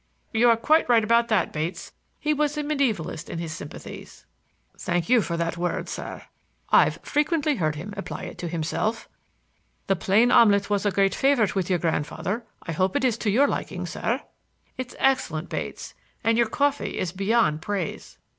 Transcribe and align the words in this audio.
"You 0.33 0.49
are 0.49 0.57
quite 0.57 0.89
right 0.89 1.03
about 1.03 1.27
that, 1.27 1.53
Bates. 1.53 1.91
He 2.19 2.33
was 2.33 2.57
a 2.57 2.63
medievalist 2.63 3.29
in 3.29 3.37
his 3.37 3.53
sympathies." 3.53 4.25
"Thank 4.75 5.09
you 5.09 5.21
for 5.21 5.37
that 5.37 5.57
word, 5.57 5.87
sir; 5.87 6.23
I've 6.71 6.97
frequently 7.03 7.57
heard 7.57 7.75
him 7.75 7.93
apply 7.95 8.23
it 8.23 8.39
to 8.39 8.47
himself. 8.47 9.07
The 9.85 9.95
plain 9.95 10.31
omelette 10.31 10.71
was 10.71 10.87
a 10.87 10.91
great 10.91 11.13
favorite 11.13 11.53
with 11.53 11.69
your 11.69 11.77
grandfather. 11.77 12.43
I 12.63 12.71
hope 12.71 12.95
it 12.95 13.05
is 13.05 13.15
to 13.19 13.29
your 13.29 13.47
liking, 13.47 13.85
sir." 13.85 14.23
"It's 14.75 14.95
excellent, 14.97 15.49
Bates. 15.49 15.93
And 16.23 16.35
your 16.35 16.49
coffee 16.49 16.97
is 16.97 17.11
beyond 17.11 17.61
praise." 17.61 18.17